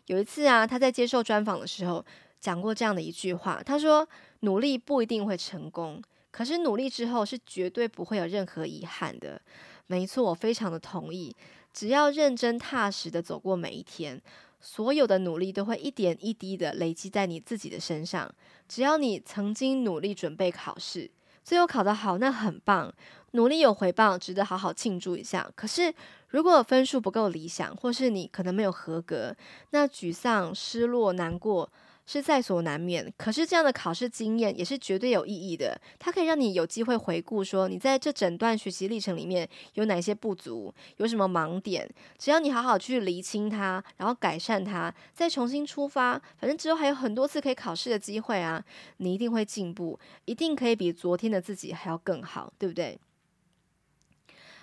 [0.08, 2.04] 有一次啊，她在接受专访的时候
[2.38, 4.06] 讲过这样的一句话，她说
[4.40, 9.40] ：“努力不一定会成功。”可是努力之后是绝对不会有任何遗憾的，
[9.86, 11.34] 没错，我非常的同意。
[11.72, 14.20] 只要认真踏实的走过每一天，
[14.60, 18.30] 所有的努力都会一点一滴的累积在你自己的身上。
[18.70, 21.10] 只要你曾经努力准备考试，
[21.42, 22.94] 最后考得好，那很棒，
[23.32, 25.50] 努力有回报，值得好好庆祝一下。
[25.56, 25.92] 可是
[26.28, 29.34] 如果分数不够理想，或是你可能没有合格，
[29.70, 31.68] 那沮丧、失落、难过。
[32.12, 35.80] 是在所难免，可是这样的考试经验也是绝对有意义的。
[35.96, 41.88] 它可以让你有机会回顾，说你在这整段学习历程里面有哪些不足，有什么盲点。
[42.18, 48.60] 只要你好好去厘清它，然后改善它，再重新出发，反正之后还有很多次可以考试的机会啊，
[48.96, 52.98] 你一定会进步，一定可以比昨天的自己还要更好，对不对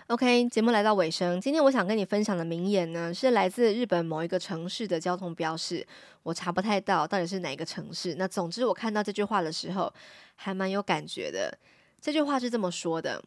[0.08, 1.40] ？OK，节目来到尾声。
[1.40, 5.86] 今天我想跟你分享的名言呢，是来自日本某一个城市的交通标示。
[6.22, 8.14] 我查不太到到底是哪个城市。
[8.16, 9.92] 那总之，我看到这句话的时候，
[10.36, 11.56] 还蛮有感觉的。
[12.00, 13.22] 这句话是这么说的：“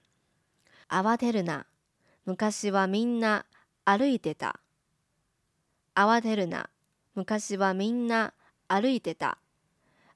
[0.89, 1.63] 慌てるな、
[2.25, 3.43] 昔はみんな
[3.85, 4.55] 歩いてた。
[5.95, 6.65] 慌てるな、
[7.15, 8.33] 昔はみんな
[8.67, 9.37] 歩いてた。”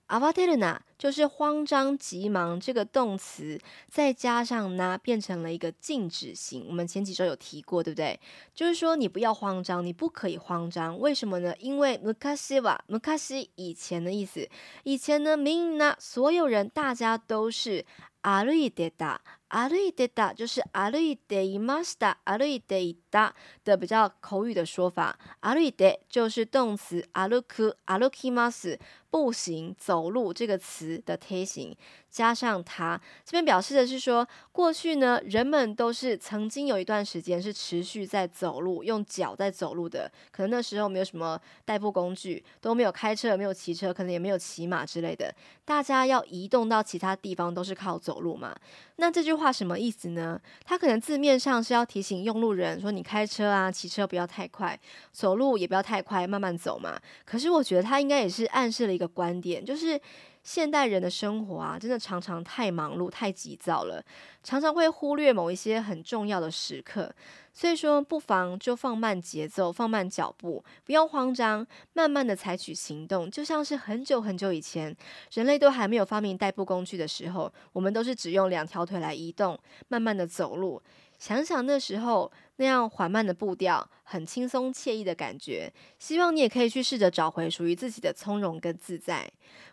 [0.08, 6.66] 慌てるな就是慌张急忙这个动词，再加上な变成了一个静止型。
[6.68, 8.20] 我们前几周有提过，对不对？
[8.56, 11.00] 就是说你不要慌张，你不可以慌张。
[11.00, 11.56] 为什么呢？
[11.60, 12.00] 因为
[12.36, 12.80] 昔は
[13.18, 14.50] 昔以前的意思，
[14.84, 17.86] 以前呢，みんな所有人大家都是
[18.24, 19.18] 歩いてた。
[19.54, 25.18] 歩いてた就是歩いていました，歩いていた的比较口语的说法。
[25.42, 31.76] 歩いて就是动词歩く、歩きます，步行、走路这个词 词的贴形
[32.10, 40.10] 加上它，这边表示的是说，过去呢，人们都是曾经有一段时间是持续在走路，用脚在走路的。
[40.32, 45.34] 可能那时候没有什么代步工具，都没有开车，没有骑车，可能也没有骑马之类的。
[45.66, 48.56] 大家要移动到其他地方都是靠走路嘛。
[48.97, 50.41] 那这句话什么意思呢？
[50.65, 54.79] 它可能字面上是要提醒用路人说，你开车啊、骑车不要太快，
[55.11, 56.99] 走路也不要太快，慢慢走嘛。
[57.25, 60.01] 可是我觉得他应该也是暗示了一个观点，就是
[60.45, 64.05] 现代人的生活啊，真的常常太忙碌、太急躁了，
[64.43, 67.13] 常常会忽略某一些很重要的时刻。
[67.53, 73.31] 所以说，不妨就放慢节奏，放慢脚步，不要慌张，慢慢的采取行动。
[73.31, 74.95] 就像是很久很久以前，
[75.33, 80.83] 人类都还没有发明代步工具的时候，我们都是只用两条腿来移动，慢慢的走路。
[81.17, 85.73] 想想那时候那样缓慢的步调，很轻松惬意的感觉。
[85.99, 89.29] 希望你也可以去试着找回属于自己的从容跟自在。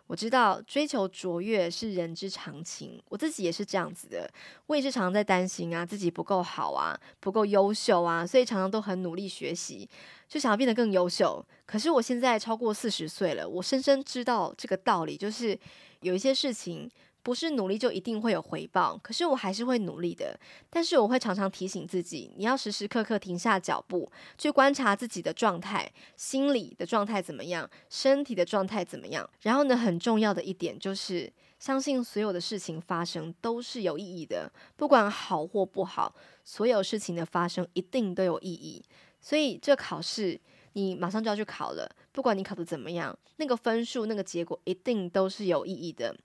[0.08, 4.28] 我知道追求卓越是人之常情，我自己也是这样子的。
[4.66, 9.88] 我也是常常在担心啊，自己不够好啊，不够优秀啊，所以常常都很努力学习，
[10.28, 11.44] 就想要变得更优秀。
[11.64, 15.58] 可是我现在超过四十岁了，我深深知道这个道理，就是
[16.00, 16.90] 有一些事情。
[17.22, 20.38] 不是努力就一定会有回报，可是我还是会努力的。
[20.68, 29.28] 但是我会常常提醒自己，你要时时刻刻停下脚步，去观察自己的状态，心理的状态怎么样，身体的状态怎么样。
[29.42, 36.14] 然后呢，很重要的一点就是，相信所有的事情发生都是有意义的，不管好或不好，
[36.44, 38.82] 所有事情的发生一定都有意义。
[39.20, 40.40] 所以这考试
[40.73, 46.15] 你马上就要去考了，不管你考得怎么样，那个分数、那个结果一定都是有意义的。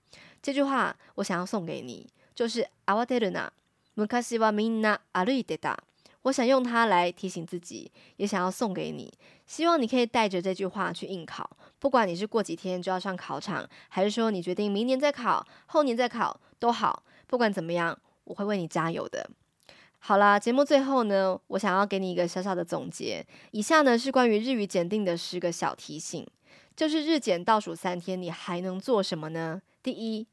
[0.41, 3.49] 这句话我想要送给你，就是“慌てるな、
[3.95, 5.77] 昔はみんな歩いてた”。
[6.23, 9.11] 我想用它来提醒自己，也想要送给你。
[9.45, 17.03] 希望你可以带着这句话去应考，不管你是过几天就要上考场，还是说你决定明年再考、后年再考都好。
[17.27, 19.29] 不管怎么样，我会为你加油的。
[20.00, 23.26] 好啦，节目最后呢，我想要给你一个小小的总结。
[23.50, 26.26] 以下呢是关于日语检定的十个小提醒，
[26.74, 29.60] 就是日检倒数三天，你还能做什么呢？
[29.82, 30.26] 第一，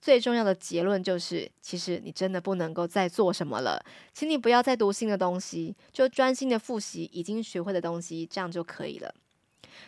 [0.00, 9.14] 最重要的结论就是，其实你真的不能够再做什么了，请你不要再读新的东西，就专心的复习已经学会的东西，这样就可以了。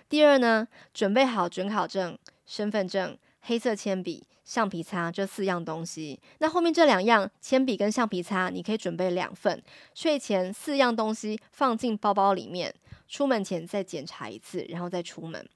[0.09, 2.17] 第二呢，准备好准考证、
[2.47, 6.21] 身份证、黑色铅笔、橡皮擦这四样东西。
[6.39, 9.63] 那后面这两样，铅笔跟橡皮擦，你可以准备两份。
[9.95, 12.75] 睡前四样东西放进包包里面，
[13.09, 15.49] 出门前再检查一次，然后再出门。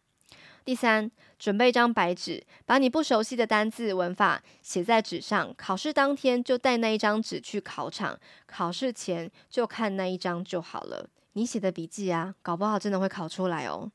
[0.64, 5.54] 第三，准备一张白纸，把你不熟悉的单字、文法写在纸上。
[5.56, 11.08] 考试当天就带那一张纸去考场，考试前就看那一张就好了。
[11.32, 13.90] 你写的笔记啊，搞不好真的会考出来哦。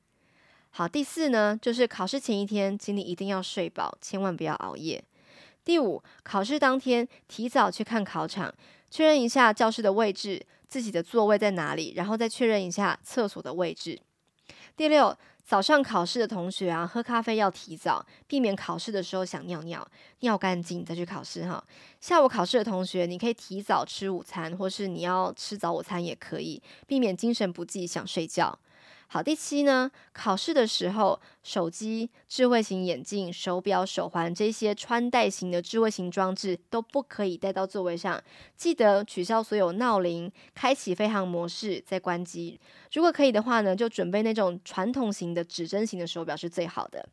[0.75, 5.03] 好，第四呢，就是考试前一天，请你一定要睡饱，千万不要熬夜。
[5.63, 8.51] 第五，考试当天提早去看考场，
[8.89, 14.01] 确认一下教室的位置，自己的座位在哪里，然后再确认一下厕所的位置。
[14.75, 15.15] 第六。
[15.45, 19.85] 早上考试的同学啊，喝咖啡要提早，避免考试的时候想尿尿，
[20.21, 21.61] 尿干净再去考试哈。
[21.99, 28.57] 下午考试的同学，你可以提早吃午餐，或是你要吃早午餐也可以，避免精神不济想睡觉。
[29.13, 38.19] 好，第七呢，考试的时候，手机、智慧型眼镜、手表、手环这些穿戴型的智慧型装置都不可以带到座位上。
[38.57, 42.59] 记得取消所有闹铃，开启飞行模式，再关机。
[42.91, 47.07] 如果可以的话呢，就准备那种传统型的指针型的手表是最好的。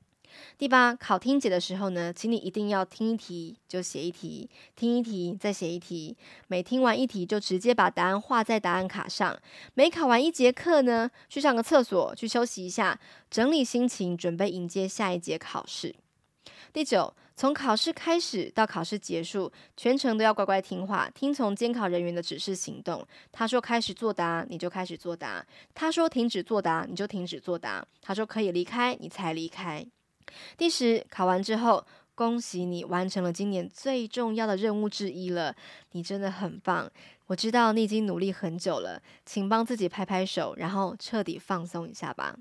[0.58, 6.16] 第八，考听解的时候呢，请你一定要听一题就写一题，听一题再写一题。
[6.48, 9.38] 每听完一题就直接把答案画在答案卡上。
[9.74, 12.98] 每考完一节课呢，去上个厕所，去休息一下，
[13.30, 15.94] 整理心情，准备迎接下一节考试。
[16.72, 23.04] 第九，从考试开始到考试结束，全程都要乖乖听话，听从监考人员的指示行动。
[23.32, 29.84] 他说开始作答，你就开始作答；他说停止作答，你就停止作答；他说可以离开，你才离开。
[30.56, 35.54] 第十，考完之后，恭喜你完成了今年最重要的任务之一了，
[35.92, 36.90] 你真的很棒。
[37.26, 42.36] 我知道你已经努力很久了，请帮自己拍拍手，然后彻底放松一下吧。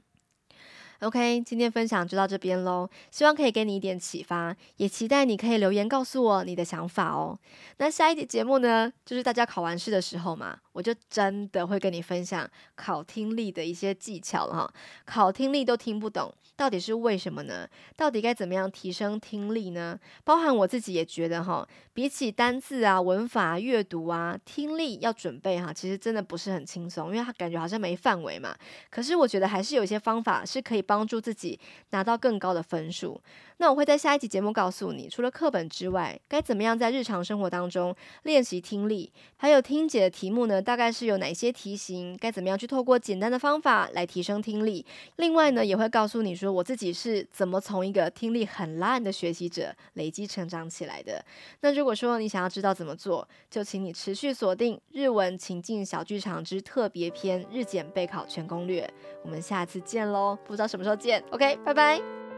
[1.00, 7.40] OK，今天分享就到这边喽，希望可以给你一点启发，也期待你可以留言告诉我你的想法哦。
[7.78, 12.46] 那下一集节目呢，就是大家考完试的时候嘛，我就真的会跟你分享
[12.76, 14.74] 考听力的一些技巧了哈。
[15.06, 17.66] 考听力都听不懂，到底是为什么呢？
[17.96, 19.98] 到底该怎么样提升听力呢？
[20.26, 28.54] 包含我自己也觉得哈，比起单字啊、文法、阅读啊，听力要准备哈，其实真的不是很轻松，因为它感觉好像没范围嘛。
[28.90, 30.84] 可是我觉得还是有一些方法是可以。
[30.90, 31.60] 帮助自己
[31.92, 33.22] 拿到更高的分数。
[33.62, 37.94] 那我会在下一集节目告诉你，除了课本之外，该怎么样在日常生活当中
[38.24, 40.62] 练习听力，还有听解的题目呢？
[40.62, 42.18] 大概是有哪些题型？
[42.18, 44.86] 该怎么样去透过简单的方法来提升听力？
[45.18, 51.22] 另外呢，也会告诉你说我自己是怎么从一个听力很烂的学习者累积成长起来的。
[51.60, 58.82] 那如果说你想要知道怎么做，就请你持续锁定《日文情境小剧场之特别篇日检备考全攻略》。
[59.22, 60.38] 我们下次见喽！
[60.46, 62.29] 不知道什么时候见，OK，拜拜。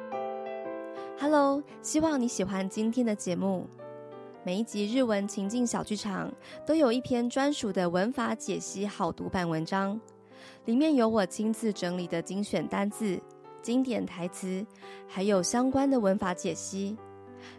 [1.22, 3.68] Hello，希望你喜欢今天的节目。
[4.44, 6.34] 每一集日文情境小剧场
[6.66, 10.02] 都有一篇专属的文法解析好读版文章，
[10.66, 13.22] 里面有我亲自整理的精选单字、
[13.62, 14.66] 经典台词，
[15.08, 16.98] 还有相关的文法解析。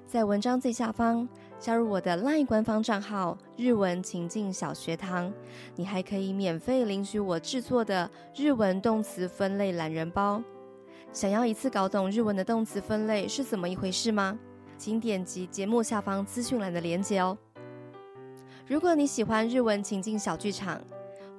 [0.08, 1.28] 在文章最下方
[1.60, 5.32] 加入我的 LINE 官方账号“日文情境小学堂”，
[5.76, 10.42] 你还可以免费领取我制作的日文动词分类懒人包。
[11.12, 14.38] 想要一次搞懂日文的动词分类是怎么一回事吗？
[14.78, 17.36] 请点击节目下方资讯栏的链接哦。
[18.66, 20.80] 如果你喜欢日文情境小剧场，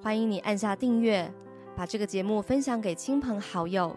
[0.02, 1.30] 欢迎你按下订阅，
[1.76, 3.96] 把这个节目分享给亲朋好友，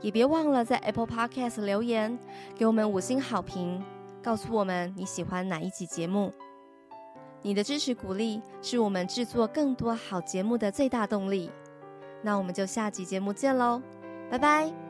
[0.00, 2.18] 也别忘了在 Apple Podcast 留言，
[2.56, 3.82] 给我们五星好评，
[4.22, 6.32] 告诉我们你喜欢哪一集节目。
[7.40, 11.50] 你的支持鼓励是我们制作更多好节目的最大动力。
[12.22, 13.80] 那我们就下集节目见喽，
[14.30, 14.83] 拜拜。